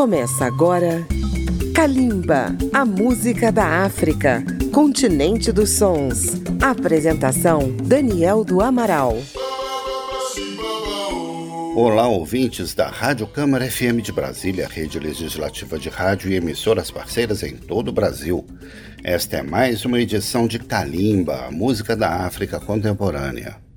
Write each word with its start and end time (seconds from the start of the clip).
Começa 0.00 0.46
agora 0.46 1.06
Kalimba, 1.74 2.56
a 2.72 2.86
música 2.86 3.52
da 3.52 3.84
África, 3.84 4.42
continente 4.72 5.52
dos 5.52 5.72
sons. 5.76 6.40
Apresentação 6.58 7.76
Daniel 7.84 8.42
do 8.42 8.62
Amaral. 8.62 9.18
Olá, 11.76 12.08
ouvintes 12.08 12.72
da 12.72 12.88
Rádio 12.88 13.26
Câmara 13.26 13.70
FM 13.70 14.00
de 14.02 14.10
Brasília, 14.10 14.66
rede 14.66 14.98
legislativa 14.98 15.78
de 15.78 15.90
rádio 15.90 16.30
e 16.30 16.34
emissoras 16.34 16.90
parceiras 16.90 17.42
em 17.42 17.54
todo 17.54 17.88
o 17.88 17.92
Brasil. 17.92 18.46
Esta 19.04 19.36
é 19.36 19.42
mais 19.42 19.84
uma 19.84 20.00
edição 20.00 20.46
de 20.46 20.58
Kalimba, 20.58 21.44
a 21.44 21.50
música 21.50 21.94
da 21.94 22.24
África 22.24 22.58
contemporânea. 22.58 23.69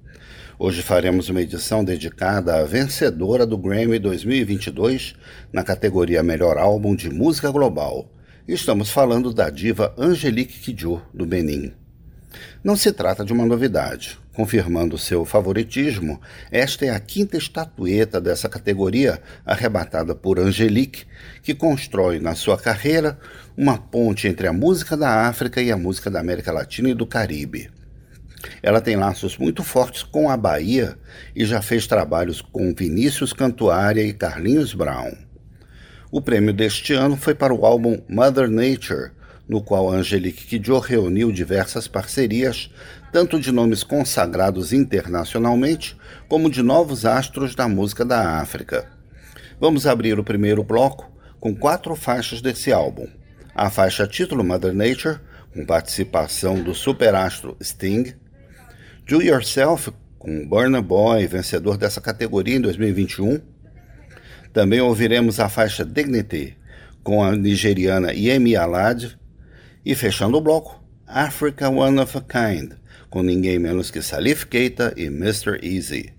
Hoje 0.60 0.84
faremos 0.84 1.30
uma 1.30 1.42
edição 1.42 1.84
dedicada 1.84 2.56
à 2.56 2.64
vencedora 2.64 3.44
do 3.44 3.58
Grammy 3.58 3.98
2022 3.98 5.16
na 5.52 5.64
categoria 5.64 6.22
Melhor 6.22 6.60
Álbum 6.60 6.96
de 6.96 7.10
Música 7.10 7.50
Global. 7.50 8.08
Estamos 8.48 8.92
falando 8.92 9.34
da 9.34 9.50
diva 9.50 9.96
Angelique 9.98 10.60
Kidjo, 10.60 11.02
do 11.12 11.26
Benin. 11.26 11.74
Não 12.64 12.76
se 12.76 12.92
trata 12.92 13.26
de 13.26 13.34
uma 13.34 13.48
novidade. 13.48 14.20
Confirmando 14.32 14.96
seu 14.96 15.26
favoritismo, 15.26 16.22
esta 16.52 16.86
é 16.86 16.92
a 16.92 17.00
quinta 17.00 17.36
estatueta 17.36 18.22
dessa 18.22 18.48
categoria 18.48 19.20
arrebatada 19.44 20.14
por 20.14 20.40
Angelique, 20.40 21.06
que 21.42 21.56
constrói 21.56 22.20
na 22.20 22.36
sua 22.36 22.60
carreira 22.60 23.20
uma 23.58 23.80
ponte 23.80 24.28
entre 24.28 24.46
a 24.46 24.54
música 24.54 24.96
da 24.96 25.28
África 25.28 25.60
e 25.64 25.72
a 25.72 25.78
música 25.78 26.12
da 26.12 26.20
América 26.20 26.52
Latina 26.52 26.90
e 26.90 26.94
do 26.94 27.08
Caribe. 27.08 27.72
Ela 28.62 28.82
tem 28.82 28.96
laços 28.96 29.38
muito 29.38 29.64
fortes 29.64 30.04
com 30.04 30.30
a 30.30 30.38
Bahia 30.38 30.98
e 31.36 31.46
já 31.46 31.62
fez 31.62 31.88
trabalhos 31.88 32.42
com 32.42 32.74
Vinícius 32.74 33.34
Cantuária 33.34 34.02
e 34.02 34.14
Carlinhos 34.14 34.74
Brown. 34.74 35.14
O 36.12 36.22
prêmio 36.22 36.54
deste 36.54 36.94
ano 36.94 37.18
foi 37.18 37.34
para 37.34 37.54
o 37.54 37.66
álbum 37.66 38.00
Mother 38.08 38.50
Nature, 38.50 39.12
no 39.48 39.62
qual 39.62 39.90
Angelique 39.90 40.46
Kidjo 40.46 40.80
reuniu 40.80 41.32
diversas 41.32 41.88
parcerias, 41.88 42.70
tanto 43.12 43.40
de 43.40 43.52
nomes 43.52 43.84
consagrados 43.84 44.72
internacionalmente, 44.72 45.98
como 46.28 46.50
de 46.50 46.62
novos 46.62 47.06
astros 47.06 47.56
da 47.56 47.68
música 47.68 48.06
da 48.06 48.40
África. 48.40 48.88
Vamos 49.60 49.86
abrir 49.86 50.20
o 50.20 50.24
primeiro 50.24 50.64
bloco 50.64 51.12
com 51.40 51.56
quatro 51.56 51.96
faixas 51.96 52.42
desse 52.42 52.72
álbum. 52.72 53.08
A 53.56 53.70
faixa 53.70 54.08
título 54.08 54.44
Mother 54.44 54.74
Nature, 54.74 55.20
com 55.54 55.66
participação 55.66 56.62
do 56.62 56.74
superastro 56.74 57.56
Sting, 57.62 58.14
Do 59.06 59.22
Yourself, 59.22 59.92
com 60.18 60.48
Burna 60.48 60.82
Boy, 60.82 61.28
vencedor 61.28 61.78
dessa 61.78 62.00
categoria 62.00 62.56
em 62.56 62.62
2021. 62.62 63.42
Também 64.54 64.80
ouviremos 64.80 65.42
a 65.42 65.50
faixa 65.50 65.84
Dignity, 65.84 66.56
com 67.04 67.22
a 67.22 67.36
nigeriana 67.36 68.14
Yemi 68.14 68.56
Alade. 68.56 69.18
E 69.86 69.94
fechando 69.94 70.38
o 70.38 70.42
bloco, 70.42 70.82
Africa 71.06 71.70
One 71.70 72.00
of 72.00 72.18
a 72.18 72.22
Kind, 72.22 72.72
com 73.10 73.22
ninguém 73.22 73.60
menos 73.60 73.92
que 73.92 74.02
Salif 74.02 74.46
Keita 74.48 74.94
e 74.96 75.08
Mr. 75.08 75.60
Easy. 75.62 76.14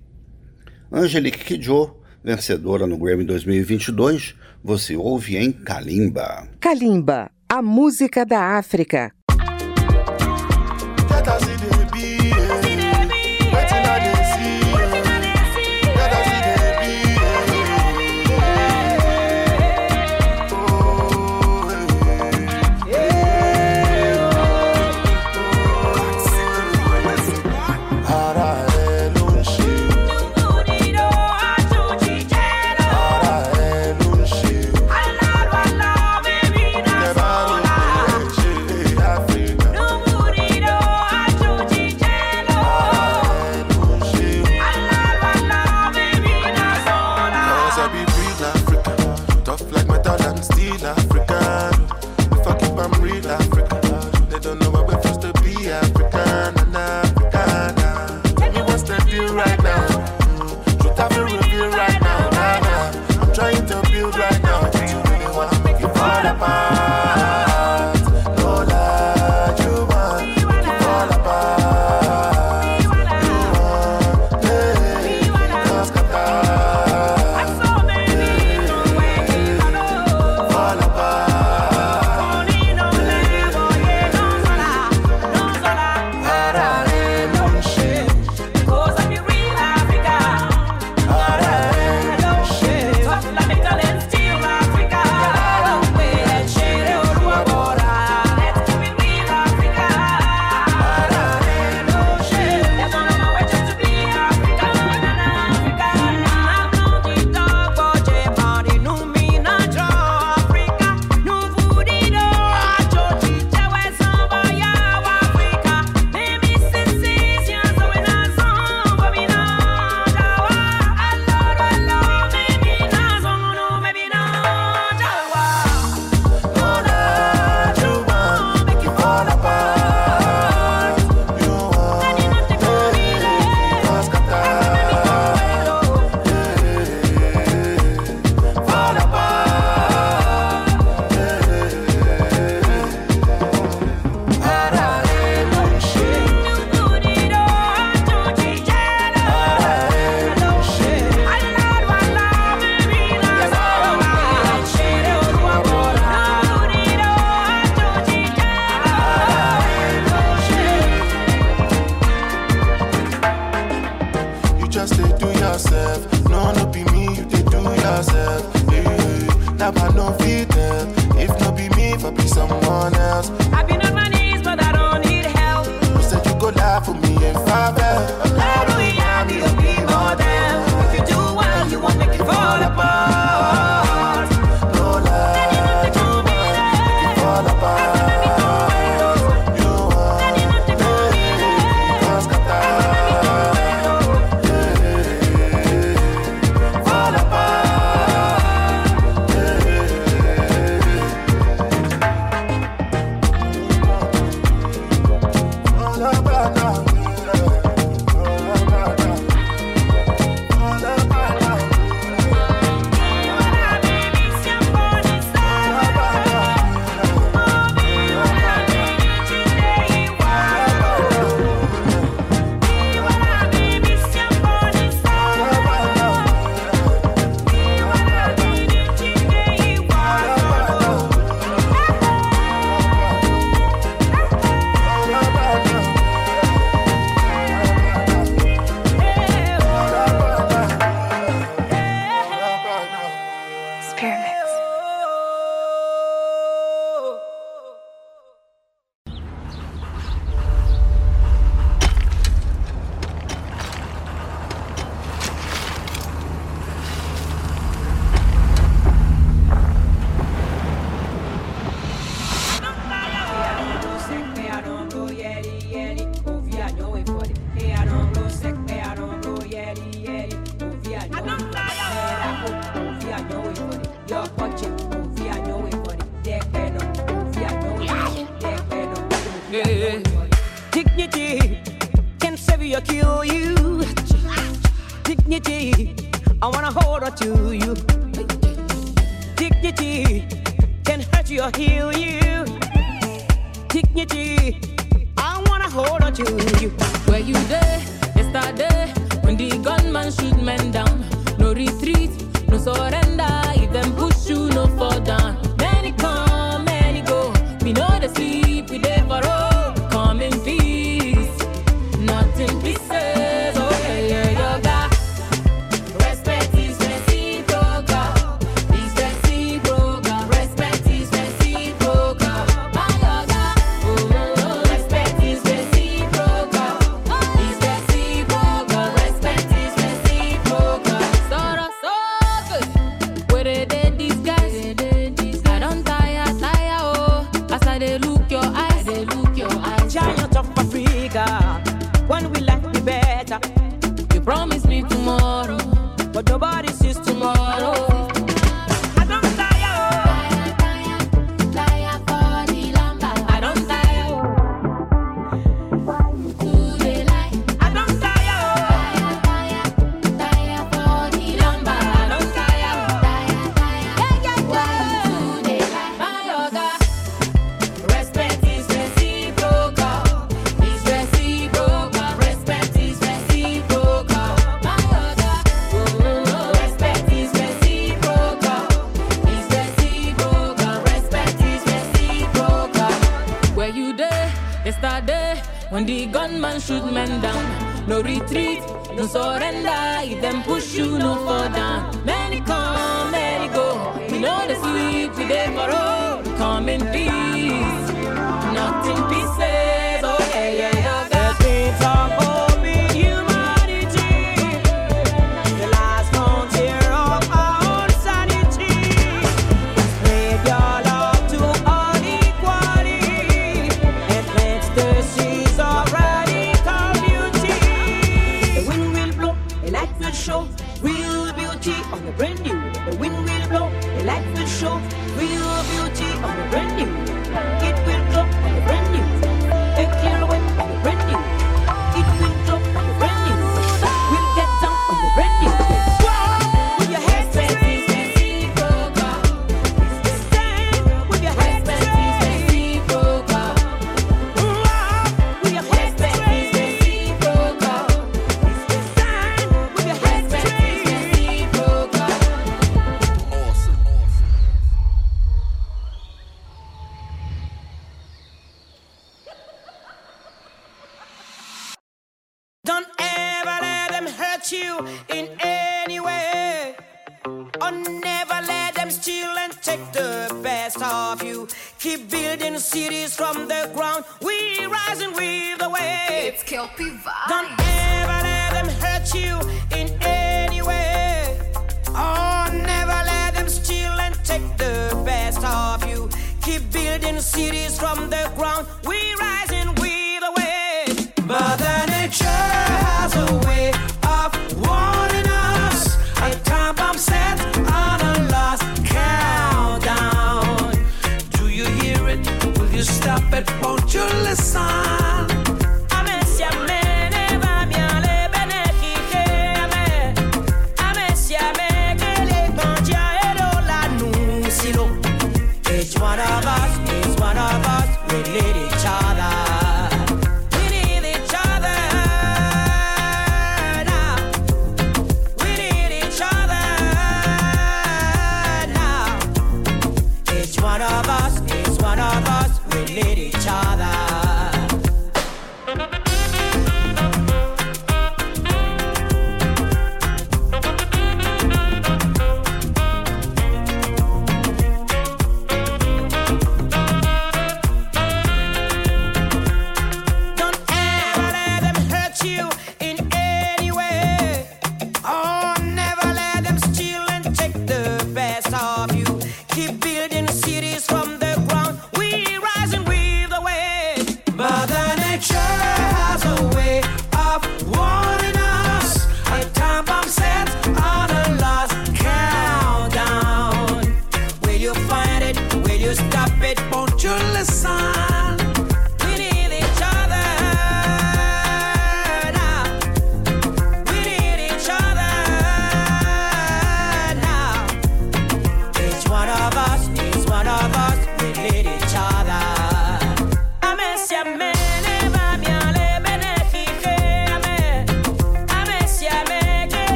Angelique 0.93 1.43
Kidjo, 1.43 1.97
vencedora 2.23 2.87
no 2.87 2.99
Grammy 2.99 3.25
2022, 3.25 4.35
você 4.63 4.95
ouve 4.95 5.39
em 5.39 5.51
Kalimba. 5.51 6.49
Kalimba, 6.61 7.31
a 7.49 7.63
música 7.63 8.27
da 8.27 8.59
África. 8.59 9.11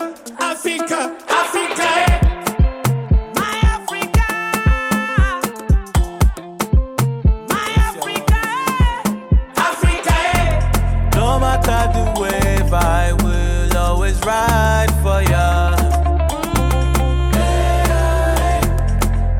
Africa, 0.00 0.16
Africa, 0.38 1.18
Africa. 1.28 1.90
My 3.36 3.56
Africa, 3.76 4.26
my 7.50 7.68
Africa, 7.88 8.42
Africa. 9.56 10.14
Eh? 10.38 11.10
No 11.16 11.38
matter 11.38 11.92
the 11.92 12.04
wave, 12.20 12.72
I 12.72 13.12
will 13.22 13.76
always 13.76 14.18
ride 14.24 14.90
for 15.02 15.20
ya. 15.30 15.76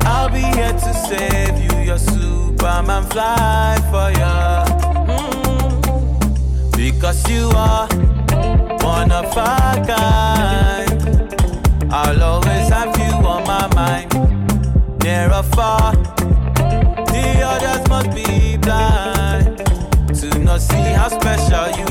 I'll 0.05 0.29
be 0.29 0.41
here 0.41 0.73
to 0.73 0.93
save 1.07 1.57
you, 1.57 1.79
your 1.83 1.97
Superman 1.97 3.05
fly 3.09 3.79
for 3.89 4.11
ya. 4.19 4.65
Mm. 5.07 6.71
Because 6.77 7.27
you 7.27 7.49
are 7.55 7.87
one 8.83 9.11
of 9.11 9.25
a 9.37 9.83
kind. 9.85 11.33
I'll 11.91 12.23
always 12.23 12.69
have 12.69 12.97
you 12.97 13.13
on 13.27 13.43
my 13.45 13.67
mind, 13.75 14.13
near 15.03 15.31
or 15.31 15.43
far. 15.43 15.93
The 17.11 17.41
others 17.43 17.87
must 17.89 18.11
be 18.15 18.57
blind 18.57 19.57
to 20.19 20.39
not 20.39 20.61
see 20.61 20.93
how 20.99 21.09
special 21.09 21.67
you 21.77 21.90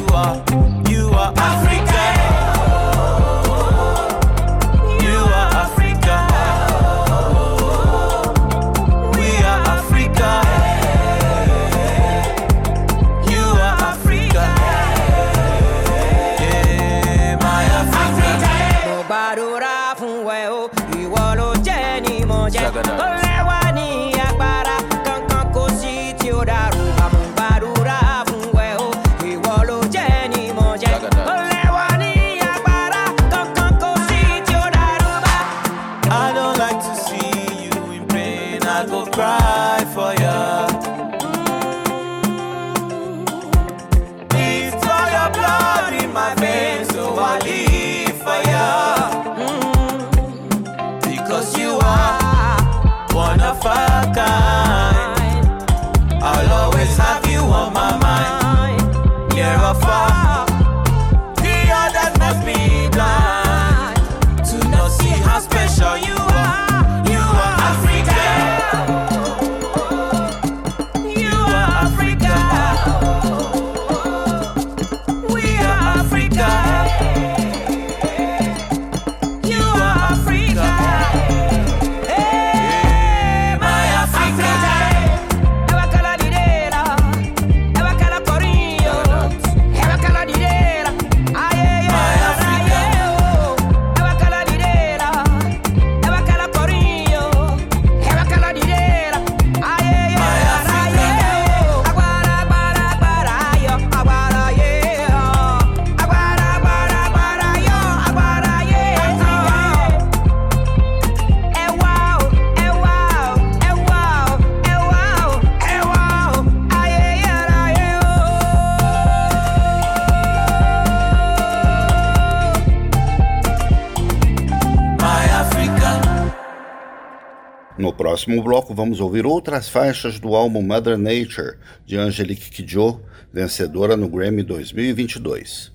próximo 128.21 128.43
bloco, 128.43 128.75
vamos 128.75 129.01
ouvir 129.01 129.25
outras 129.25 129.71
faixas 129.71 130.21
do 130.21 130.35
álbum 130.35 130.61
Mother 130.61 130.99
Nature, 130.99 131.57
de 131.87 131.97
Angelique 131.97 132.51
Kidjo, 132.51 133.01
vencedora 133.33 133.97
no 133.97 134.11
Grammy 134.11 134.43
2022. 134.43 135.73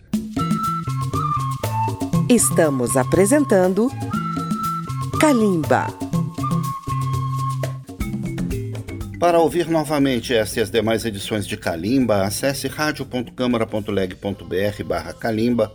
Estamos 2.29 2.95
apresentando 2.95 3.89
Kalimba. 5.19 5.87
Para 9.19 9.39
ouvir 9.39 9.67
novamente 9.67 10.35
esta 10.35 10.59
e 10.59 10.61
as 10.61 10.69
demais 10.69 11.03
edições 11.03 11.47
de 11.47 11.57
Kalimba, 11.57 12.21
acesse 12.21 12.67
radio.câmara.leg.br 12.67 14.83
barra 14.85 15.13
Kalimba 15.13 15.73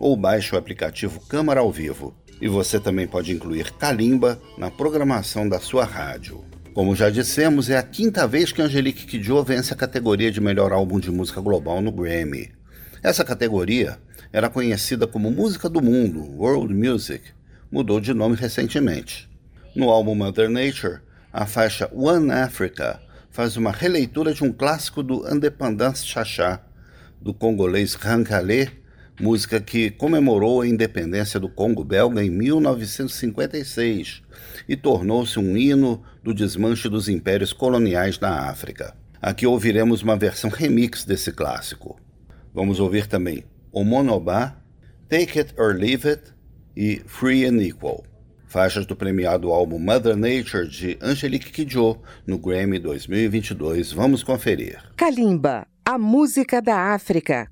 ou 0.00 0.16
baixe 0.16 0.52
o 0.52 0.58
aplicativo 0.58 1.20
Câmara 1.28 1.60
ao 1.60 1.70
Vivo. 1.70 2.12
E 2.40 2.48
você 2.48 2.78
também 2.78 3.06
pode 3.06 3.32
incluir 3.32 3.72
Kalimba 3.72 4.40
na 4.56 4.70
programação 4.70 5.48
da 5.48 5.58
sua 5.58 5.84
rádio. 5.84 6.44
Como 6.72 6.94
já 6.94 7.10
dissemos, 7.10 7.68
é 7.68 7.76
a 7.76 7.82
quinta 7.82 8.26
vez 8.26 8.52
que 8.52 8.62
Angelique 8.62 9.06
Kidjo 9.06 9.42
vence 9.42 9.72
a 9.72 9.76
categoria 9.76 10.30
de 10.30 10.40
melhor 10.40 10.72
álbum 10.72 11.00
de 11.00 11.10
música 11.10 11.40
global 11.40 11.80
no 11.80 11.90
Grammy. 11.90 12.52
Essa 13.02 13.24
categoria 13.24 13.98
era 14.32 14.48
conhecida 14.48 15.06
como 15.06 15.30
Música 15.30 15.68
do 15.68 15.82
Mundo, 15.82 16.20
World 16.38 16.72
Music, 16.72 17.24
mudou 17.70 18.00
de 18.00 18.14
nome 18.14 18.36
recentemente. 18.36 19.28
No 19.74 19.90
álbum 19.90 20.14
Mother 20.14 20.48
Nature, 20.48 21.00
a 21.32 21.46
faixa 21.46 21.90
One 21.92 22.30
Africa 22.30 23.00
faz 23.30 23.56
uma 23.56 23.72
releitura 23.72 24.32
de 24.32 24.44
um 24.44 24.52
clássico 24.52 25.02
do 25.02 25.28
Independance 25.32 26.06
Chachá, 26.06 26.60
do 27.20 27.34
congolês 27.34 27.94
Rankale, 27.94 28.70
música 29.18 29.60
que 29.60 29.90
comemorou 29.90 30.60
a 30.60 30.66
independência 30.66 31.40
do 31.40 31.48
Congo 31.48 31.82
belga 31.82 32.22
em 32.22 32.30
1956 32.30 34.22
e 34.68 34.76
tornou-se 34.76 35.38
um 35.38 35.56
hino 35.56 36.02
do 36.22 36.32
desmanche 36.32 36.88
dos 36.88 37.08
impérios 37.08 37.52
coloniais 37.52 38.18
na 38.20 38.48
África. 38.48 38.94
Aqui 39.20 39.46
ouviremos 39.46 40.02
uma 40.02 40.16
versão 40.16 40.48
remix 40.48 41.04
desse 41.04 41.32
clássico. 41.32 41.98
Vamos 42.54 42.78
ouvir 42.78 43.06
também 43.06 43.44
O 43.72 43.82
Monobá, 43.84 44.56
Take 45.08 45.38
It 45.40 45.54
or 45.58 45.74
Leave 45.74 46.08
It 46.08 46.22
e 46.76 47.02
Free 47.06 47.44
and 47.44 47.60
Equal, 47.60 48.04
faixas 48.46 48.86
do 48.86 48.94
premiado 48.94 49.50
álbum 49.50 49.78
Mother 49.78 50.16
Nature 50.16 50.68
de 50.68 50.96
Angelique 51.02 51.50
Kidjo 51.50 51.98
no 52.24 52.38
Grammy 52.38 52.78
2022. 52.78 53.92
Vamos 53.92 54.22
conferir. 54.22 54.78
Kalimba, 54.96 55.66
a 55.84 55.98
música 55.98 56.62
da 56.62 56.94
África. 56.94 57.50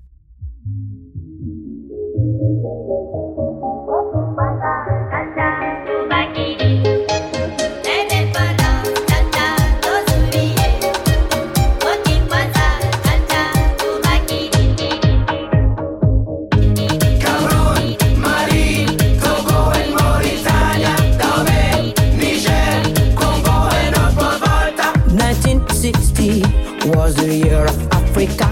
was 27.07 27.15
the 27.15 27.37
year 27.37 27.63
of 27.63 27.93
Africa. 27.93 28.47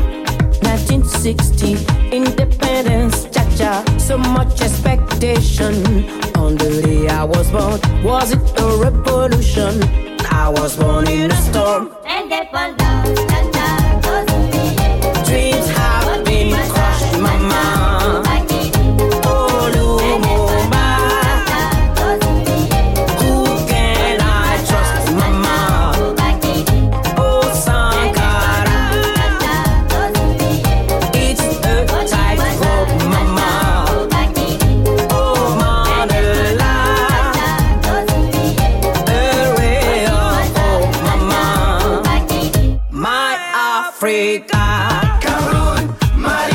1960, 0.64 1.74
independence, 2.16 3.26
cha 3.26 3.44
cha. 3.58 3.84
So 3.98 4.18
much 4.18 4.62
expectation. 4.62 5.76
On 6.38 6.56
the 6.56 6.82
day 6.82 7.10
I 7.10 7.26
was 7.26 7.52
born, 7.52 7.82
was 8.02 8.32
it 8.32 8.40
a 8.58 8.68
revolution? 8.78 9.84
I 10.32 10.48
was 10.48 10.78
born 10.78 11.06
in 11.10 11.32
a 11.32 11.42
storm. 11.48 11.94
And 12.06 12.32
they 12.32 12.48
fall 12.50 12.74
down. 12.76 13.35
cabrón, 45.20 45.96
marido. 46.18 46.55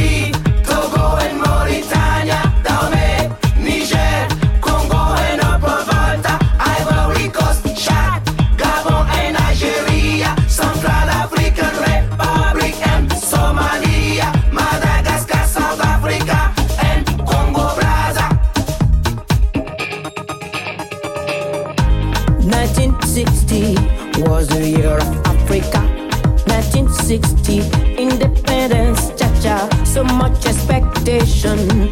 Station. 31.00 31.89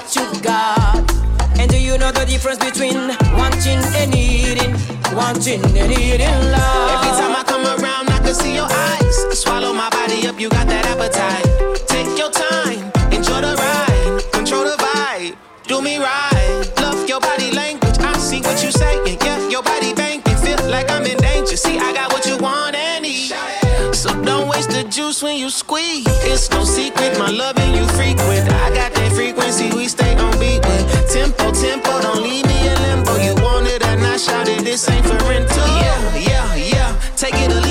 What 0.00 0.16
you 0.16 0.40
got? 0.40 1.12
And 1.58 1.70
do 1.70 1.78
you 1.78 1.98
know 1.98 2.10
the 2.10 2.24
difference 2.24 2.58
between 2.58 2.96
wanting 3.36 3.80
and 4.00 4.10
needing? 4.10 4.72
Wanting 5.14 5.62
and 5.76 5.88
needing 5.92 6.40
love. 6.52 6.90
Every 6.96 7.12
time 7.20 7.36
I 7.36 7.42
come 7.46 7.64
around, 7.66 8.08
I 8.08 8.18
can 8.18 8.34
see 8.34 8.54
your 8.54 8.68
eyes. 8.70 9.38
Swallow 9.38 9.72
my 9.74 9.90
body 9.90 10.26
up, 10.26 10.40
you 10.40 10.48
got 10.48 10.66
that 10.68 10.86
appetite. 10.86 11.44
Take 11.86 12.16
your 12.16 12.30
time, 12.30 12.80
enjoy 13.12 13.40
the 13.42 13.54
ride, 13.56 14.32
control 14.32 14.64
the 14.64 14.76
vibe, 14.78 15.36
do 15.66 15.82
me 15.82 15.98
right. 15.98 16.72
Love 16.78 17.08
your 17.08 17.20
body 17.20 17.50
language, 17.52 17.98
I 17.98 18.16
see 18.18 18.40
what 18.40 18.62
you're 18.62 18.72
saying. 18.72 19.18
Yeah, 19.20 19.48
your 19.48 19.62
body 19.62 19.92
banking, 19.92 20.36
feel 20.36 20.62
like 20.70 20.90
I'm 20.90 21.04
in 21.04 21.18
danger. 21.18 21.56
See, 21.56 21.78
I 21.78 21.92
got 21.92 22.12
what 22.12 22.24
you 22.24 22.38
want 22.38 22.74
and 22.74 23.02
need. 23.02 23.34
So 23.92 24.08
don't 24.22 24.48
waste 24.48 24.70
the 24.70 24.84
juice 24.84 25.22
when 25.22 25.36
you 25.36 25.50
squeeze. 25.50 26.06
It's 26.24 26.50
no 26.50 26.64
secret, 26.64 27.18
my 27.18 27.30
loving 27.30 27.74
you 27.74 27.86
frequent. 27.88 28.49
I 29.30 29.32
frequency, 29.32 29.70
we 29.76 29.86
stay 29.86 30.16
on 30.16 30.32
beat 30.40 30.58
with. 30.66 31.08
Tempo, 31.08 31.52
tempo, 31.52 32.00
don't 32.00 32.20
leave 32.20 32.44
me 32.46 32.68
in 32.68 32.74
limbo. 32.82 33.14
You 33.14 33.34
want 33.36 33.68
it 33.68 33.80
or 33.86 33.96
not, 33.96 34.18
shout 34.18 34.48
this 34.64 34.88
ain't 34.90 35.06
for 35.06 35.16
rental. 35.28 35.56
Yeah, 35.56 36.16
yeah, 36.16 36.54
yeah. 36.56 37.00
Take 37.14 37.34
it 37.34 37.52
or 37.52 37.69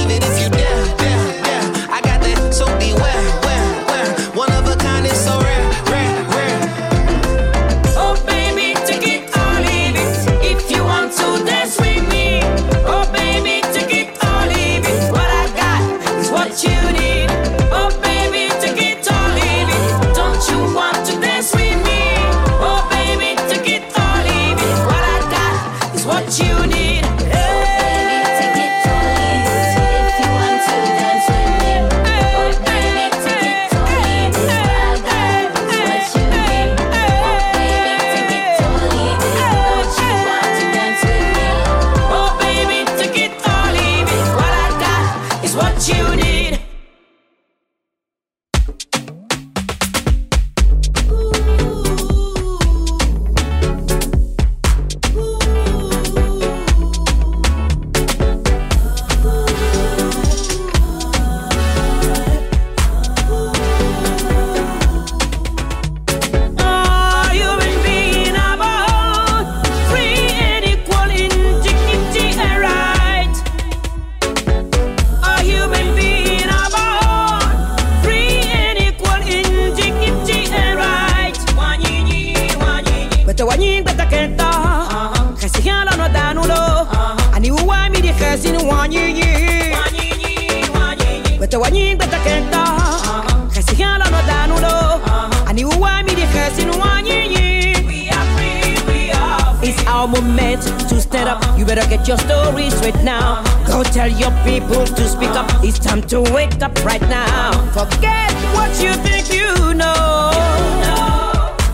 better 101.69 101.87
get 101.87 102.07
your 102.07 102.17
story 102.17 102.71
straight 102.71 102.99
now. 103.03 103.43
Go 103.67 103.83
tell 103.83 104.09
your 104.09 104.31
people 104.43 104.85
to 104.87 105.07
speak 105.07 105.29
up. 105.29 105.47
It's 105.63 105.77
time 105.77 106.01
to 106.07 106.19
wake 106.33 106.63
up 106.63 106.73
right 106.83 107.01
now. 107.01 107.51
Forget 107.77 108.33
what 108.55 108.71
you 108.81 108.91
think 109.05 109.31
you 109.31 109.75
know. 109.75 110.31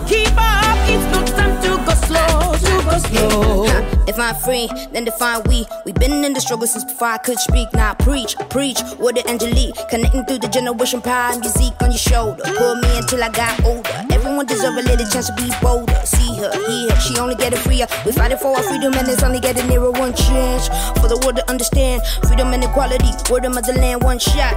Keep 0.06 0.36
up, 0.36 0.76
it's 0.92 1.06
not 1.10 1.26
time 1.28 1.56
to 1.62 1.70
go 1.86 1.94
slow, 2.04 2.52
to 2.66 2.84
go 2.84 2.98
slow. 3.08 3.64
If 4.06 4.18
I'm 4.18 4.34
free, 4.34 4.68
then 4.92 5.04
define 5.04 5.42
we. 5.48 5.64
We've 5.86 5.94
been 5.94 6.22
in 6.24 6.34
the 6.34 6.40
struggle 6.40 6.66
since 6.66 6.84
before 6.84 7.08
I 7.08 7.18
could 7.18 7.38
speak. 7.38 7.72
Now 7.72 7.94
preach, 7.94 8.36
preach, 8.50 8.80
with 8.98 9.14
the 9.14 9.26
Angelique. 9.26 9.76
Connecting 9.88 10.26
through 10.26 10.40
the 10.40 10.48
generation 10.48 11.00
power, 11.00 11.38
music 11.38 11.72
on 11.80 11.90
your 11.90 11.98
shoulder. 11.98 12.42
Pull 12.44 12.76
me 12.76 12.98
until 12.98 13.24
I 13.24 13.30
got 13.30 13.64
older. 13.64 14.15
Everyone 14.36 14.54
deserve 14.54 14.76
a 14.76 14.82
little 14.82 15.08
chance 15.08 15.28
to 15.28 15.34
be 15.40 15.48
bolder. 15.62 15.96
See 16.04 16.36
her, 16.36 16.52
hear 16.52 16.90
her, 16.92 17.00
she 17.00 17.16
only 17.16 17.36
getting 17.36 17.58
freer. 17.58 17.86
We 18.04 18.12
fighting 18.12 18.36
for 18.36 18.54
our 18.54 18.62
freedom 18.64 18.92
and 18.92 19.08
it's 19.08 19.22
only 19.22 19.40
getting 19.40 19.66
nearer 19.66 19.90
one 19.90 20.12
chance. 20.12 20.68
For 21.00 21.08
the 21.08 21.16
world 21.24 21.36
to 21.36 21.48
understand 21.48 22.02
freedom 22.28 22.52
and 22.52 22.62
equality. 22.62 23.08
Word 23.32 23.46
of 23.46 23.54
motherland, 23.54 24.02
one 24.02 24.18
shot. 24.18 24.52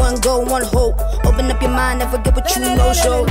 One 0.00 0.18
goal, 0.18 0.44
one 0.46 0.64
hope. 0.64 0.98
Open 1.24 1.46
up 1.46 1.62
your 1.62 1.70
mind, 1.70 2.00
never 2.00 2.18
get 2.18 2.34
what 2.34 2.50
you 2.56 2.74
know. 2.74 2.92
So, 2.92 3.24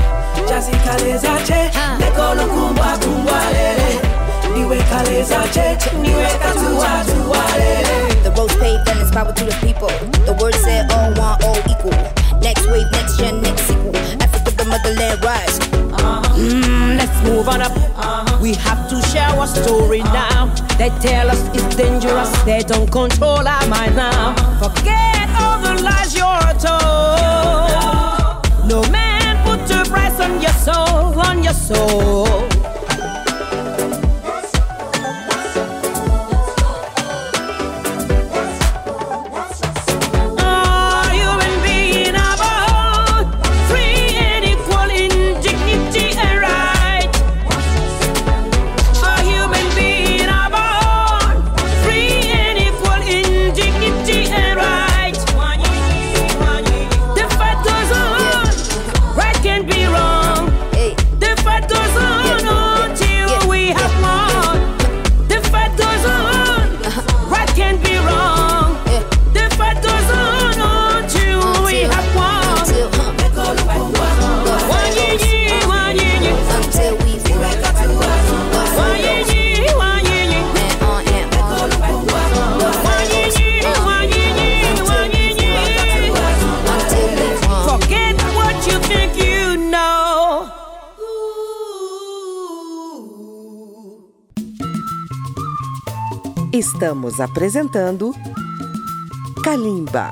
Jazzy 0.48 0.72
kalezache, 0.88 1.68
lekolo 2.00 2.48
kumbwa 2.48 2.96
kumbwa 3.04 3.52
lele. 3.52 3.84
Eh, 3.84 3.96
eh. 3.96 4.52
Niwe 4.56 4.78
kalezache, 4.84 5.78
niwe 6.02 6.28
katua 6.40 7.04
tua 7.12 7.44
lele. 7.60 8.08
Eh, 8.08 8.24
the 8.24 8.32
road's 8.38 8.56
paved 8.56 8.88
and 8.88 9.02
it's 9.02 9.12
power 9.12 9.34
to 9.34 9.44
the 9.44 9.52
people. 9.60 9.92
The 10.24 10.32
word 10.40 10.56
said 10.56 10.90
all 10.94 11.12
one, 11.20 11.44
all 11.44 11.60
equal. 11.70 12.19
Next 12.42 12.68
wave, 12.70 12.90
next 12.92 13.18
gen, 13.20 13.42
next 13.42 13.64
sequel. 13.68 13.96
Africa, 14.22 14.52
the 14.56 14.66
motherland 14.66 15.24
rise. 15.24 15.60
Uh-huh. 15.60 16.22
Mm, 16.38 16.98
let's 16.98 17.24
move 17.24 17.48
on 17.48 17.62
up. 17.62 17.72
Uh-huh. 17.76 18.40
We 18.42 18.54
have 18.56 18.90
to 18.90 19.02
share 19.10 19.28
our 19.30 19.48
story 19.48 20.02
uh-huh. 20.02 20.48
now. 20.48 20.78
They 20.78 20.90
tell 21.00 21.30
us 21.30 21.42
it's 21.54 21.76
dangerous. 21.76 22.32
They 22.44 22.62
don't 22.62 22.90
control 22.92 23.48
our 23.48 23.68
mind 23.68 23.96
now. 23.96 24.36
Forget 24.60 25.30
all 25.40 25.60
the 25.62 25.82
lies 25.84 26.16
you're 26.16 26.54
told. 26.60 27.30
No 28.68 28.82
man 28.92 29.36
put 29.46 29.70
a 29.72 29.84
price 29.90 30.20
on 30.20 30.42
your 30.42 30.54
soul, 30.54 31.20
on 31.20 31.44
your 31.44 31.54
soul. 31.54 32.59
Estamos 96.90 97.20
apresentando 97.20 98.16
Kalimba. 99.44 100.10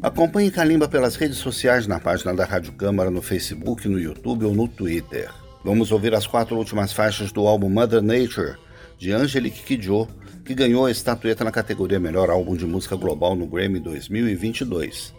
Acompanhe 0.00 0.50
Kalimba 0.50 0.88
pelas 0.88 1.14
redes 1.14 1.36
sociais 1.36 1.86
na 1.86 2.00
página 2.00 2.32
da 2.32 2.46
Rádio 2.46 2.72
Câmara, 2.72 3.10
no 3.10 3.20
Facebook, 3.20 3.86
no 3.86 4.00
YouTube 4.00 4.46
ou 4.46 4.54
no 4.54 4.66
Twitter. 4.66 5.30
Vamos 5.62 5.92
ouvir 5.92 6.14
as 6.14 6.26
quatro 6.26 6.56
últimas 6.56 6.94
faixas 6.94 7.30
do 7.30 7.46
álbum 7.46 7.68
Mother 7.68 8.00
Nature, 8.00 8.56
de 8.96 9.12
Angelique 9.12 9.62
Kidjo, 9.62 10.08
que 10.42 10.54
ganhou 10.54 10.86
a 10.86 10.90
estatueta 10.90 11.44
na 11.44 11.52
categoria 11.52 12.00
Melhor 12.00 12.30
Álbum 12.30 12.56
de 12.56 12.64
Música 12.64 12.96
Global 12.96 13.36
no 13.36 13.46
Grammy 13.46 13.80
2022. 13.80 15.12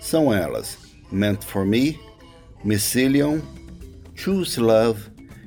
São 0.00 0.34
elas 0.34 0.76
Meant 1.12 1.44
for 1.44 1.64
Me, 1.64 2.00
Mycelium, 2.64 3.40
Choose 4.16 4.58
Love 4.58 5.02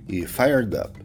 e 0.08 0.26
Fired 0.26 0.74
Up. 0.74 1.05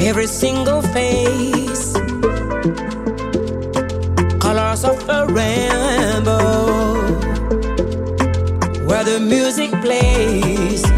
every 0.00 0.26
single 0.26 0.82
face. 0.82 1.92
Colors 4.40 4.84
of 4.84 5.08
a 5.08 5.26
rainbow, 5.26 6.94
where 8.86 9.04
the 9.04 9.20
music 9.20 9.70
plays. 9.82 10.89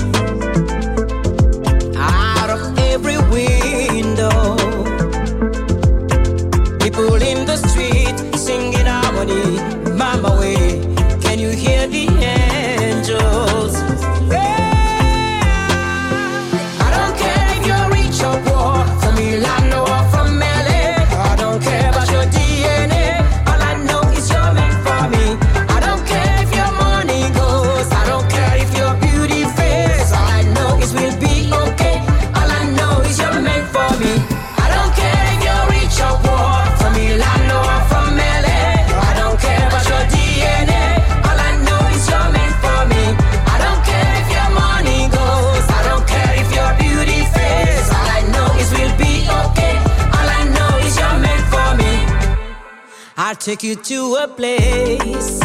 take 53.43 53.65
you 53.65 53.75
to 53.75 54.15
a 54.23 54.29
place 54.29 55.41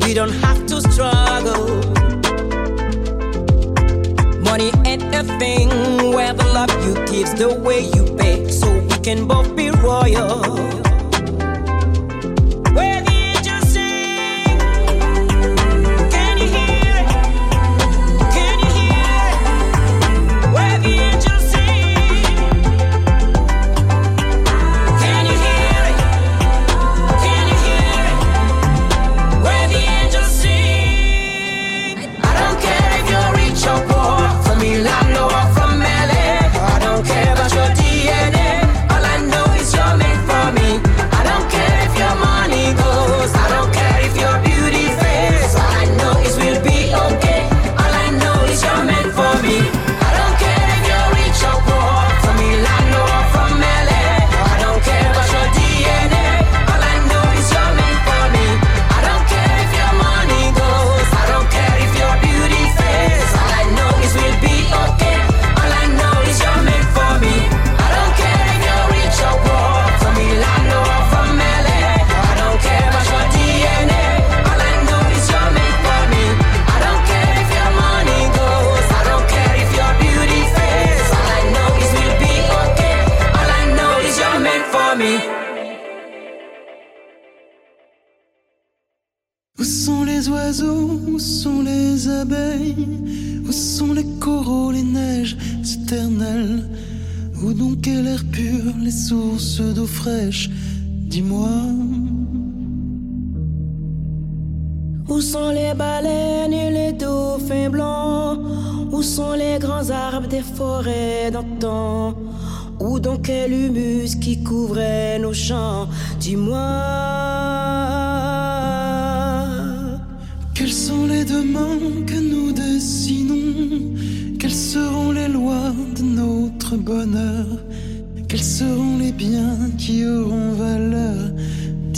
we 0.00 0.14
don't 0.14 0.32
have 0.32 0.64
to 0.66 0.80
struggle. 0.80 1.66
Money 4.40 4.70
ain't 4.86 5.02
a 5.14 5.24
thing 5.38 5.68
where 6.14 6.32
the 6.32 6.44
love 6.54 6.70
you 6.86 6.94
give's 7.06 7.34
the 7.34 7.54
way 7.54 7.80
you 7.80 8.16
pay, 8.16 8.48
so 8.48 8.72
we 8.80 8.96
can 9.02 9.28
both 9.28 9.54
be 9.54 9.68
royal. 9.70 10.81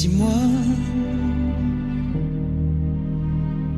Dis-moi, 0.04 0.28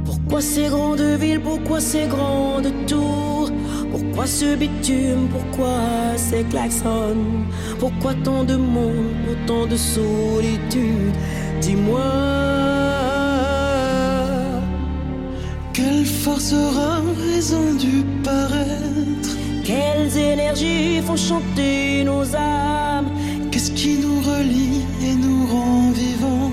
pourquoi 0.04 0.40
ces 0.40 0.66
grandes 0.66 1.00
villes, 1.20 1.40
pourquoi 1.40 1.78
ces 1.78 2.06
grandes 2.08 2.72
tours? 2.88 3.52
Pourquoi 3.92 4.26
ce 4.26 4.56
bitume, 4.56 5.28
pourquoi 5.30 5.78
ces 6.16 6.42
klaxons? 6.42 7.46
Pourquoi 7.78 8.14
tant 8.24 8.42
de 8.42 8.56
monde, 8.56 9.14
autant 9.30 9.66
de 9.66 9.76
solitude? 9.76 11.14
Dis-moi, 11.60 12.10
quelle 15.72 16.06
force 16.06 16.52
aura 16.52 17.02
raison 17.30 17.72
du 17.78 18.02
paraître? 18.24 19.30
Quelles 19.62 20.16
énergies 20.16 21.00
font 21.02 21.14
chanter 21.14 22.02
nos 22.02 22.34
âmes? 22.34 22.85
Qu'est-ce 23.56 23.72
qui 23.72 23.96
nous 23.96 24.20
relie 24.20 24.84
et 25.02 25.14
nous 25.14 25.46
rend 25.46 25.90
vivants 25.92 26.45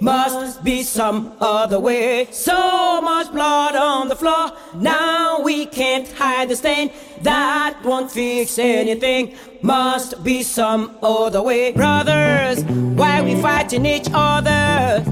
Must 0.00 0.62
be 0.64 0.82
some 0.82 1.32
other 1.40 1.78
way. 1.78 2.26
So 2.30 3.00
much 3.00 3.32
blood 3.32 3.76
on 3.76 4.08
the 4.08 4.16
floor. 4.16 4.52
Now 4.74 5.40
we 5.40 5.66
can't 5.66 6.10
hide 6.12 6.48
the 6.48 6.56
stain. 6.56 6.90
That 7.22 7.80
won't 7.84 8.10
fix 8.10 8.58
anything. 8.58 9.34
Must 9.62 10.22
be 10.24 10.42
some 10.42 10.96
other 11.02 11.40
way. 11.40 11.72
Brothers, 11.72 12.64
why 12.64 13.22
we 13.22 13.40
fighting 13.40 13.86
each 13.86 14.08
other? 14.12 15.02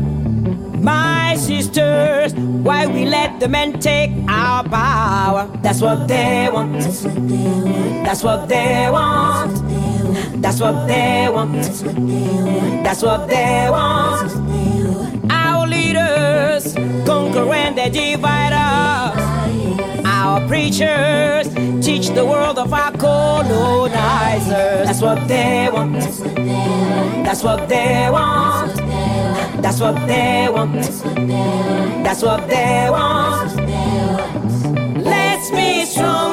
My 0.79 1.37
sisters, 1.37 2.35
why 2.35 2.87
we 2.87 3.05
let 3.07 3.39
the 3.39 3.49
men 3.49 3.79
take 3.81 4.11
our 4.29 4.65
power? 4.65 5.49
That's 5.63 5.81
what 5.81 6.09
they 6.09 6.49
want. 6.53 6.81
That's 6.81 7.05
what 7.05 7.29
they 7.29 7.37
want. 7.37 8.05
That's 8.05 8.23
what 8.25 8.49
they 8.49 8.89
want. 8.91 9.20
That's 10.61 10.75
what 10.75 10.89
they 10.89 11.29
want. 11.33 12.85
That's 12.85 13.03
what 13.03 13.29
they 13.29 13.69
want. 13.71 15.33
Our 15.33 15.67
leaders 15.67 16.75
conquer 17.07 17.51
and 17.55 17.79
they 17.79 17.89
divide 17.89 18.53
us. 18.53 20.05
Our 20.05 20.47
preachers 20.47 21.49
teach 21.83 22.09
the 22.09 22.27
world 22.27 22.59
of 22.59 22.75
our 22.75 22.93
colonizers. 22.93 24.87
That's 24.87 25.01
what 25.01 25.27
they 25.27 25.71
want. 25.73 25.95
That's 27.25 27.43
what 27.43 27.67
they 27.67 28.11
want. 28.11 28.77
That's 29.63 29.81
what 29.81 30.07
they 30.07 30.47
want. 30.53 30.83
That's 32.05 32.23
what 32.23 32.47
they 32.51 32.89
want. 32.91 33.57
Let's 35.03 35.51
be 35.53 35.87
stronger 35.87 36.30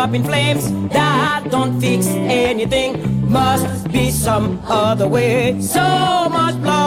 up 0.00 0.14
in 0.14 0.24
flames. 0.24 0.64
That 0.88 1.50
don't 1.50 1.78
fix 1.78 2.06
anything. 2.06 3.30
Must 3.30 3.92
be 3.92 4.10
some 4.10 4.58
other 4.64 5.06
way. 5.06 5.60
So 5.60 5.84
much 6.30 6.56
blood 6.62 6.79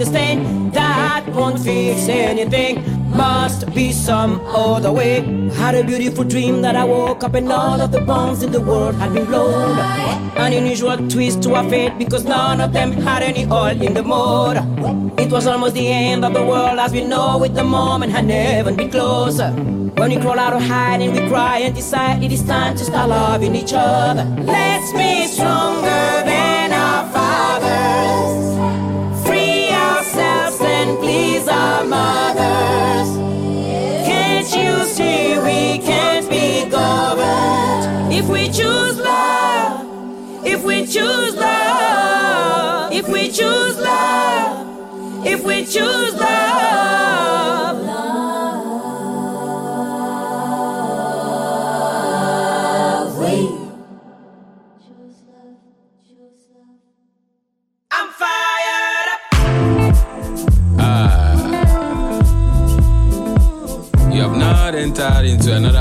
stain. 0.00 0.70
That 0.70 1.24
won't 1.28 1.58
fix 1.58 2.08
anything. 2.08 2.82
Must 3.10 3.72
be 3.74 3.92
some 3.92 4.40
other 4.46 4.90
way. 4.90 5.20
Had 5.50 5.74
a 5.74 5.84
beautiful 5.84 6.24
dream 6.24 6.62
that 6.62 6.76
I 6.76 6.84
woke 6.84 7.22
up 7.24 7.34
and 7.34 7.52
all 7.52 7.80
of 7.80 7.92
the 7.92 8.00
bombs 8.00 8.42
in 8.42 8.52
the 8.52 8.60
world 8.60 8.94
had 8.94 9.12
been 9.12 9.26
blown. 9.26 9.78
An 10.36 10.52
unusual 10.52 10.96
twist 11.08 11.42
to 11.42 11.54
our 11.54 11.68
fate 11.68 11.98
because 11.98 12.24
none 12.24 12.60
of 12.60 12.72
them 12.72 12.92
had 12.92 13.22
any 13.22 13.44
oil 13.46 13.80
in 13.82 13.92
the 13.92 14.02
motor. 14.02 14.64
It 15.18 15.30
was 15.30 15.46
almost 15.46 15.74
the 15.74 15.88
end 15.88 16.24
of 16.24 16.32
the 16.32 16.44
world 16.44 16.78
as 16.78 16.92
we 16.92 17.04
know 17.04 17.44
it. 17.44 17.54
The 17.54 17.64
moment 17.64 18.12
had 18.12 18.24
never 18.26 18.72
been 18.72 18.90
closer. 18.90 19.50
When 19.50 20.10
we 20.10 20.16
crawl 20.16 20.38
out 20.38 20.54
of 20.54 20.62
hiding, 20.62 21.12
we 21.12 21.28
cry 21.28 21.58
and 21.58 21.74
decide 21.74 22.22
it 22.22 22.32
is 22.32 22.42
time 22.44 22.76
to 22.76 22.84
start 22.84 23.10
loving 23.10 23.54
each 23.54 23.74
other. 23.74 24.24
Let's 24.40 24.90
be 24.92 25.26
stronger 25.26 26.24
than 26.24 26.72
our 26.72 27.04
fathers. 27.12 28.11
If 38.22 38.28
we 38.28 38.46
choose 38.46 38.98
love? 38.98 40.46
If 40.46 40.62
we 40.64 40.86
choose 40.86 41.34
love, 41.36 42.92
if 42.92 43.08
we 43.08 43.28
choose 43.30 43.78
love, 43.78 45.26
if 45.26 45.42
we 45.44 45.64
choose 45.64 46.14
love. 46.14 47.78
Love, 52.14 53.18
we 53.18 53.58
I'm 57.90 58.08
fired 58.20 59.08
up. 59.14 59.20
Ah. 60.78 61.36
You 64.10 64.22
have 64.22 64.36
not 64.36 64.74
entered 64.74 65.24
into 65.26 65.54
another 65.54 65.78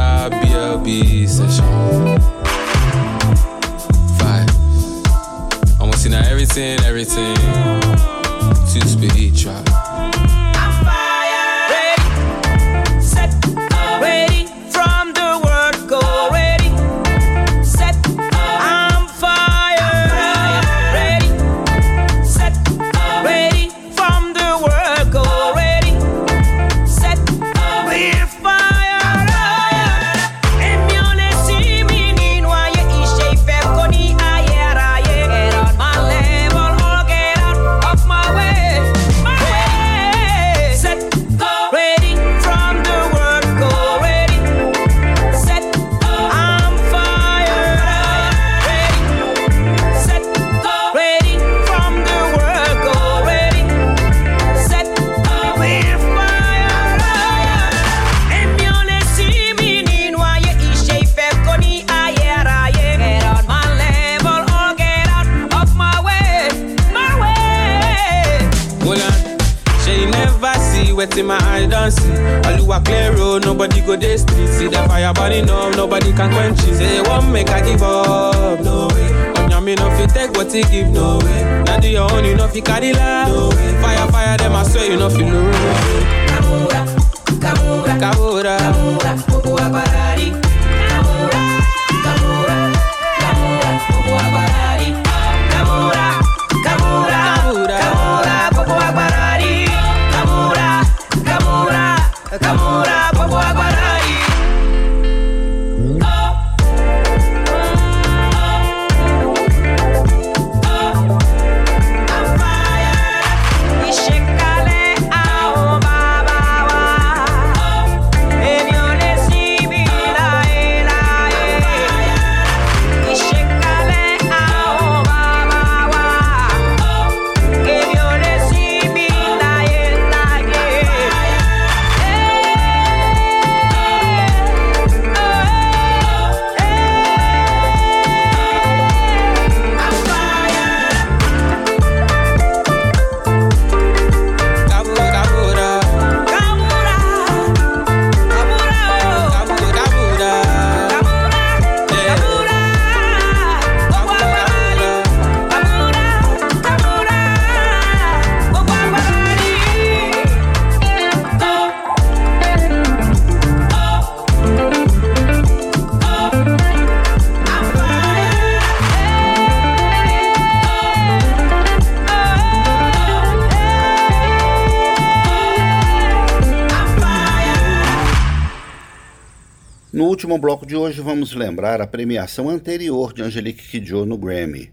último 180.22 180.38
bloco 180.38 180.68
de 180.68 180.76
hoje, 180.76 181.02
vamos 181.02 181.34
lembrar 181.34 181.82
a 181.82 181.88
premiação 181.88 182.48
anterior 182.48 183.12
de 183.12 183.24
Angelique 183.24 183.68
Kidjo 183.68 184.06
no 184.06 184.16
Grammy. 184.16 184.72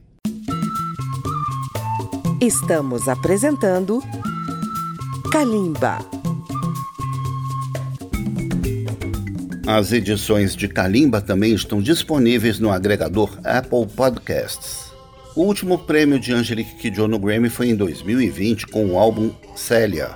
Estamos 2.39 3.09
apresentando 3.09 4.03
Kalimba. 5.33 6.01
As 9.67 9.91
edições 9.91 10.55
de 10.55 10.69
Kalimba 10.69 11.23
também 11.23 11.55
estão 11.55 11.81
disponíveis 11.81 12.59
no 12.59 12.71
agregador 12.71 13.39
Apple 13.43 13.87
Podcasts. 13.97 14.93
O 15.35 15.45
último 15.45 15.79
prêmio 15.79 16.21
de 16.21 16.31
Angelique 16.31 16.77
Kidjo 16.77 17.09
no 17.09 17.19
Grammy 17.19 17.49
foi 17.49 17.71
em 17.71 17.75
2020 17.75 18.67
com 18.67 18.85
o 18.85 18.99
álbum 18.99 19.31
Célia, 19.57 20.11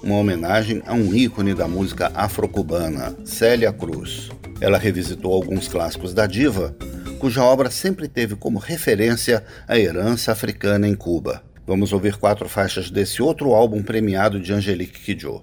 uma 0.00 0.14
homenagem 0.14 0.80
a 0.86 0.94
um 0.94 1.12
ícone 1.12 1.54
da 1.54 1.66
música 1.66 2.12
afro-cubana, 2.14 3.16
Célia 3.24 3.72
Cruz. 3.72 4.30
Ela 4.60 4.78
revisitou 4.78 5.34
alguns 5.34 5.68
clássicos 5.68 6.14
da 6.14 6.26
diva, 6.26 6.74
cuja 7.18 7.42
obra 7.42 7.70
sempre 7.70 8.08
teve 8.08 8.36
como 8.36 8.58
referência 8.58 9.44
a 9.68 9.78
herança 9.78 10.32
africana 10.32 10.88
em 10.88 10.94
Cuba. 10.94 11.42
Vamos 11.66 11.92
ouvir 11.92 12.16
quatro 12.16 12.48
faixas 12.48 12.90
desse 12.90 13.22
outro 13.22 13.52
álbum 13.52 13.82
premiado 13.82 14.40
de 14.40 14.52
Angelique 14.52 15.00
Kidjo. 15.00 15.42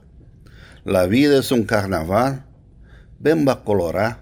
La 0.84 1.06
Vida 1.06 1.38
es 1.38 1.52
un 1.52 1.64
Carnaval, 1.64 2.44
Bemba 3.20 3.56
Colorá, 3.56 4.20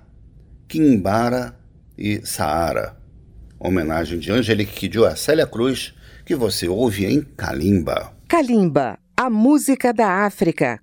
Quimbara 0.68 1.56
e 1.98 2.22
Saara. 2.26 2.98
Homenagem 3.60 4.20
de 4.20 4.32
Angelique 4.32 4.74
Kidjo 4.74 5.06
a 5.06 5.16
Célia 5.16 5.48
Cruz, 5.48 5.94
que 6.26 6.36
você 6.36 6.68
ouve 6.68 7.06
em 7.06 7.22
Kalimba. 7.22 8.14
Kalimba, 8.28 8.98
a 9.16 9.30
música 9.30 9.94
da 9.94 10.26
África. 10.26 10.80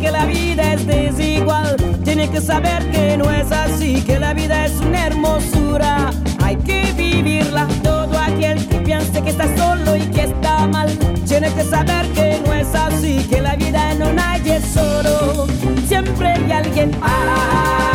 Que 0.00 0.10
la 0.10 0.26
vida 0.26 0.74
es 0.74 0.86
desigual 0.86 1.76
tiene 2.04 2.30
que 2.30 2.40
saber 2.40 2.88
que 2.90 3.16
no 3.16 3.30
es 3.30 3.50
así, 3.50 4.00
que 4.02 4.18
la 4.18 4.32
vida 4.32 4.66
es 4.66 4.72
una 4.80 5.06
hermosura, 5.06 6.10
hay 6.42 6.56
que 6.56 6.92
vivirla. 6.96 7.66
Todo 7.82 8.18
aquel 8.18 8.66
que 8.68 8.78
piense 8.78 9.22
que 9.22 9.30
está 9.30 9.44
solo 9.56 9.96
y 9.96 10.02
que 10.10 10.22
está 10.22 10.66
mal 10.66 10.88
tiene 11.26 11.52
que 11.52 11.64
saber 11.64 12.06
que 12.14 12.40
no 12.46 12.54
es 12.54 12.74
así, 12.74 13.26
que 13.28 13.42
la 13.42 13.56
vida 13.56 13.94
no 13.94 14.12
nadie 14.12 14.60
solo, 14.60 15.46
siempre 15.88 16.28
hay 16.28 16.52
alguien. 16.52 16.92
Ah, 17.02 17.85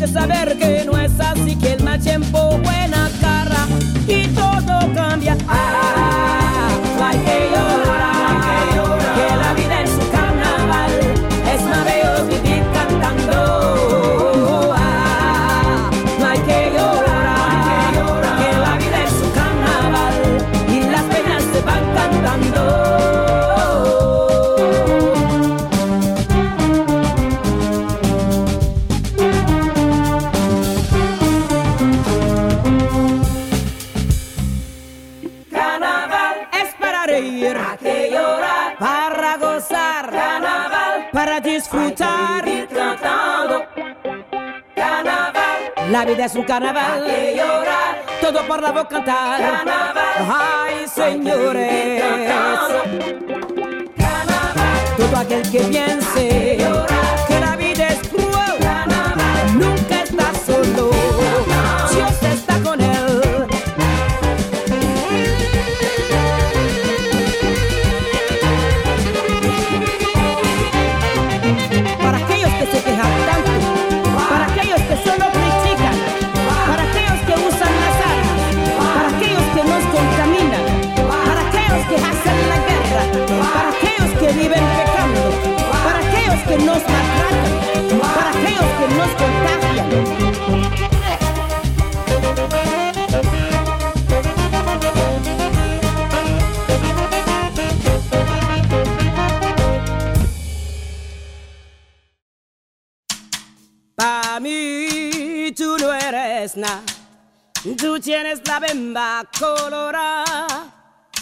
que 0.00 0.06
saber 0.06 0.56
que 0.56 0.82
no 0.86 0.96
es 0.98 1.12
así, 1.20 1.54
que 1.56 1.72
el 1.72 1.82
mal 1.82 2.00
tiempo 2.00 2.58
vida 46.20 46.26
es 46.26 46.34
un 46.34 46.44
carnaval. 46.44 47.04
que 47.06 47.34
llorar, 47.36 48.02
todo 48.20 48.46
por 48.46 48.62
la 48.62 48.72
voz 48.72 48.86
cantar. 48.88 49.40
Carnaval, 49.40 50.04
ay 50.28 50.86
señores. 50.88 52.02
Carnaval, 53.96 54.96
todo 54.98 55.16
aquel 55.16 55.50
que 55.50 55.60
piense 55.60 56.49
nada, 106.56 106.82
tú 107.76 107.98
tienes 108.00 108.40
la 108.46 108.60
bemba 108.60 109.24
colorada. 109.38 110.46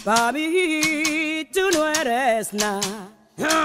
Pa' 0.05 0.33
mí 0.33 1.45
tú 1.53 1.62
no 1.72 1.89
eres 1.89 2.53
nada, 2.53 3.11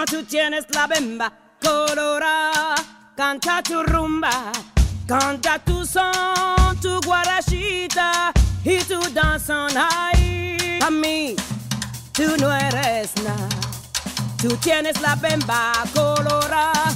tú 0.10 0.24
tienes 0.24 0.66
la 0.74 0.88
bemba 0.88 1.32
colorada. 1.62 2.76
Canta 3.16 3.62
tu 3.62 3.84
rumba, 3.84 4.52
canta 5.08 5.60
tu 5.60 5.86
son, 5.86 6.80
tu 6.82 7.00
guarachita 7.02 8.34
y 8.64 8.78
tu 8.84 9.00
danzón 9.14 9.72
ahí. 9.78 10.78
Pa' 10.80 10.90
mí 10.90 11.36
tú 12.12 12.36
no 12.40 12.52
eres 12.52 13.12
nada, 13.24 13.50
tú 14.42 14.56
tienes 14.58 15.00
la 15.02 15.16
bemba 15.16 15.74
colorada. 15.94 16.94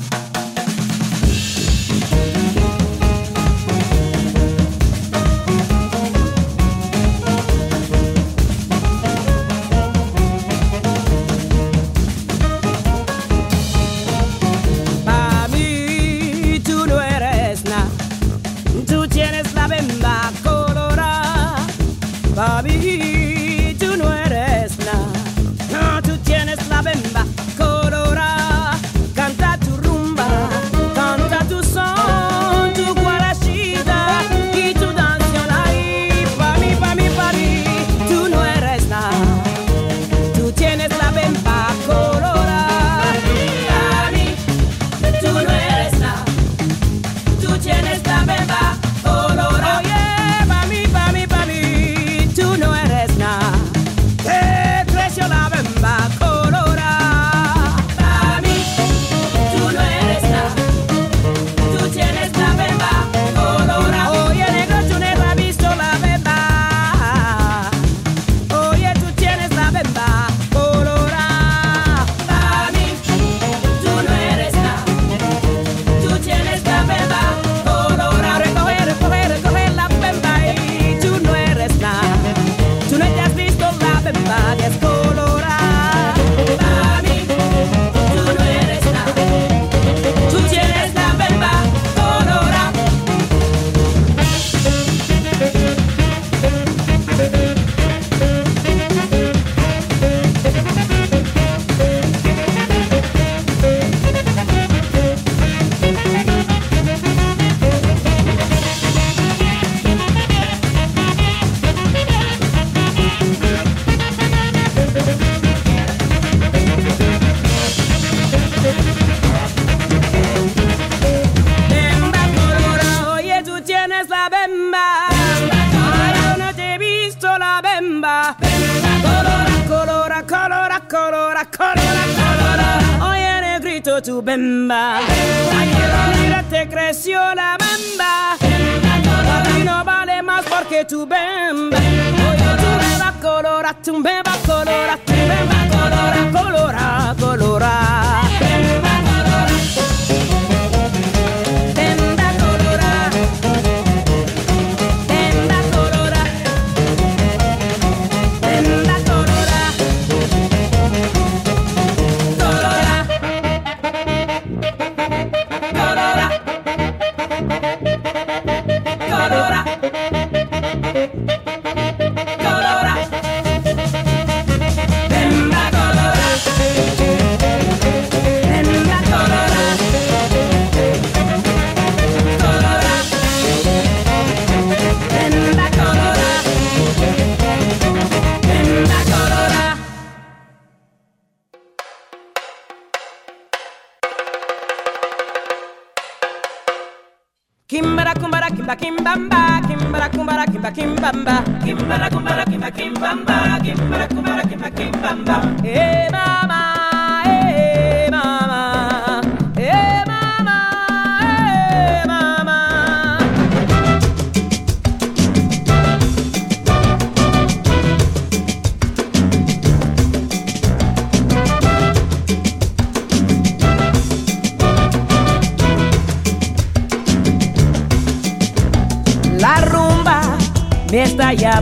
kimbamba 201.08 201.36
kimbala 201.64 202.10
kumbala 202.12 202.44
kimba 202.52 202.70
kimbamba 202.72 203.36
kimbala 203.64 204.06
kumbala 204.12 204.44
kimba 204.44 204.70
kimbamba 204.76 205.36
eh 205.64 205.97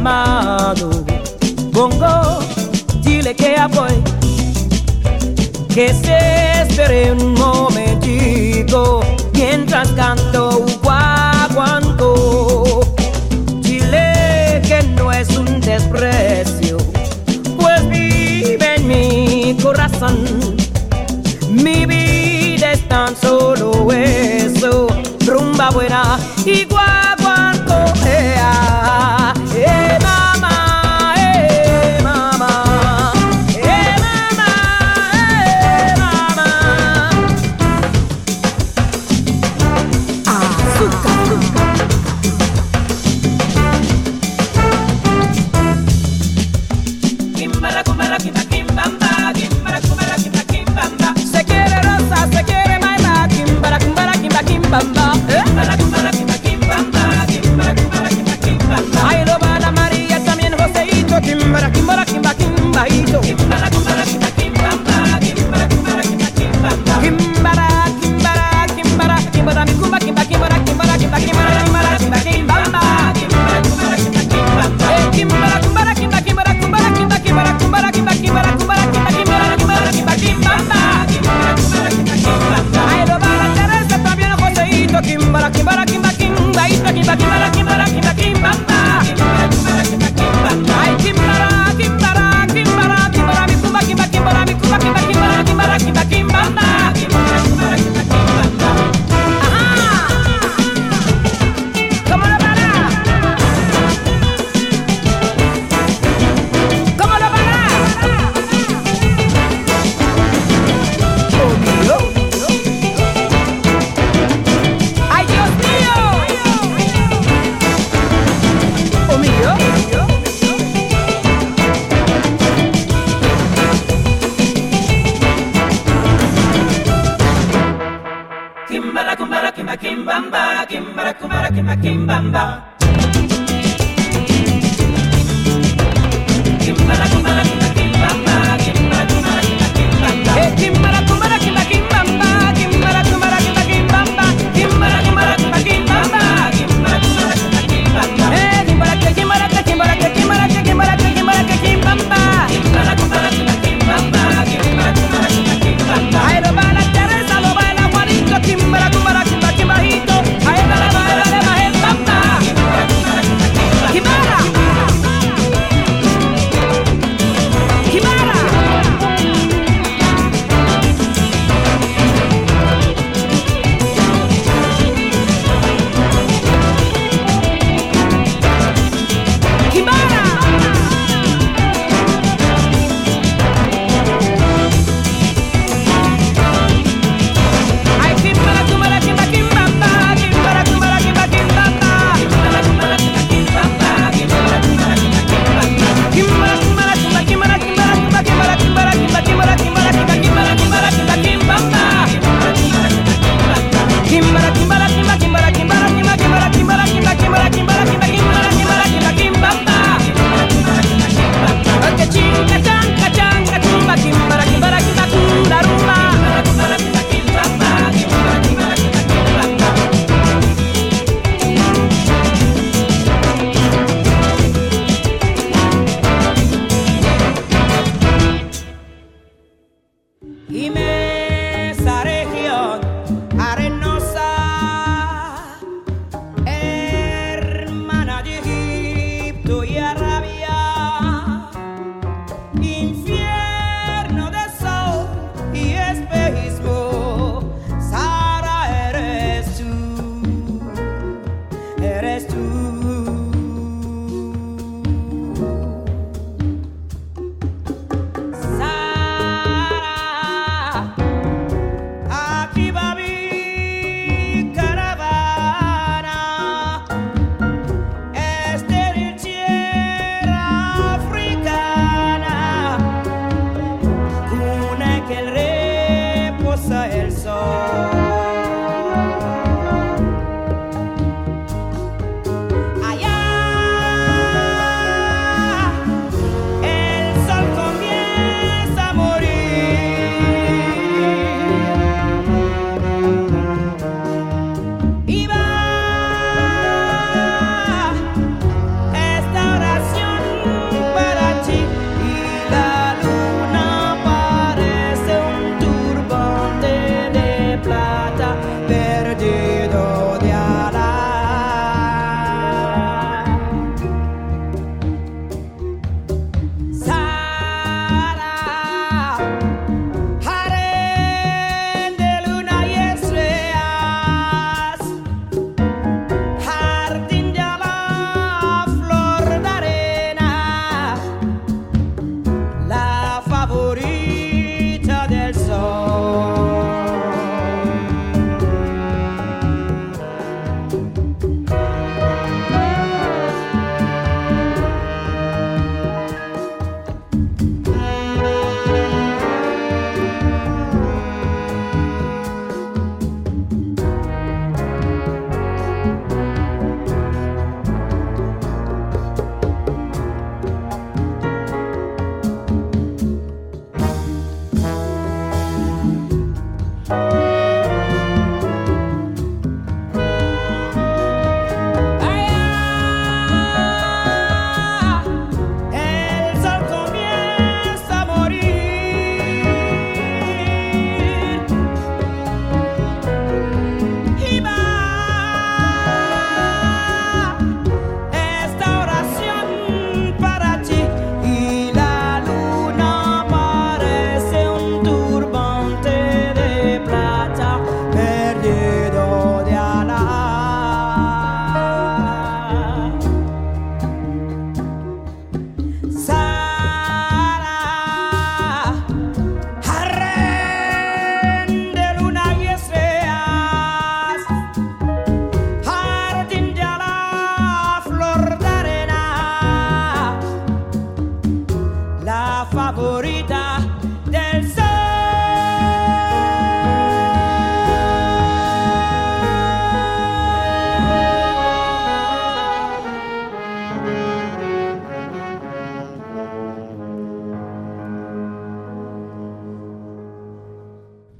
amado. 0.05 1.03
Bongo, 1.71 2.39
dile 3.01 3.33
que 3.35 3.55
apoy, 3.57 4.03
que 5.73 5.93
se 5.93 6.61
espere 6.61 7.11
un 7.11 7.33
momento. 7.33 7.44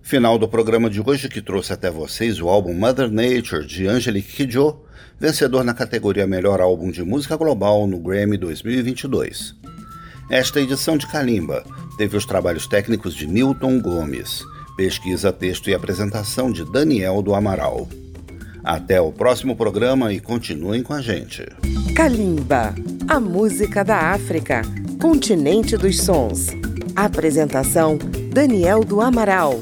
Final 0.06 0.38
do 0.38 0.48
programa 0.48 0.88
de 0.88 1.02
hoje 1.02 1.28
que 1.28 1.42
trouxe 1.42 1.74
até 1.74 1.90
vocês 1.90 2.40
o 2.40 2.48
álbum 2.48 2.76
Mother 2.76 3.10
Nature 3.10 3.66
de 3.66 3.88
Angelique 3.88 4.34
Kidjo, 4.34 4.78
vencedor 5.20 5.64
na 5.64 5.74
categoria 5.74 6.28
Melhor 6.28 6.62
Álbum 6.62 6.92
de 6.92 7.04
Música 7.04 7.36
Global 7.36 7.88
no 7.88 7.98
Grammy 7.98 8.38
2022. 8.38 9.56
Esta 10.30 10.62
edição 10.62 10.96
de 10.96 11.08
Kalimba 11.08 11.64
teve 11.98 12.16
os 12.16 12.24
trabalhos 12.24 12.68
técnicos 12.68 13.16
de 13.16 13.26
Newton 13.26 13.82
Gomes, 13.82 14.44
pesquisa, 14.78 15.34
texto 15.34 15.72
e 15.72 15.74
apresentação 15.74 16.52
de 16.52 16.64
Daniel 16.72 17.24
do 17.24 17.34
Amaral. 17.34 17.90
Até 18.64 19.02
o 19.02 19.12
próximo 19.12 19.56
programa 19.56 20.14
e 20.14 20.20
continuem 20.20 20.84
com 20.84 20.94
a 20.94 21.02
gente. 21.02 21.48
Kalimba, 21.96 22.76
a 23.08 23.20
música 23.20 23.84
da 23.84 24.12
África, 24.12 24.62
continente 25.02 25.76
dos 25.76 26.00
sons. 26.00 26.50
Apresentação 26.96 27.98
Daniel 28.32 28.84
do 28.84 29.02
Amaral. 29.02 29.62